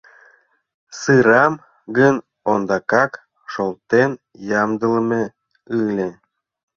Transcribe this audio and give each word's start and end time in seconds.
Сырам 0.99 1.53
гын 1.97 2.15
ондакак 2.51 3.11
шолтен 3.51 4.11
ямдылыме 4.61 5.23
ыле. 5.81 6.09